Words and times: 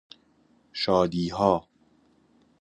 شادیها 0.73 1.67